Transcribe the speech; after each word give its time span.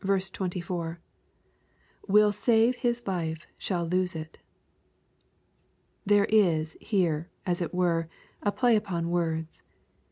/4.— 0.03 0.97
[WiU 2.09 2.31
save 2.33 2.77
hiis 2.77 3.03
Ufe 3.03 3.45
shall 3.59 3.85
lose 3.85 4.15
it!\ 4.15 4.39
There 6.07 6.25
is 6.25 6.75
here, 6.81 7.29
as 7.45 7.61
it 7.61 7.71
were, 7.71 8.09
a 8.41 8.51
play 8.51 8.75
upon 8.75 9.11
words. 9.11 9.61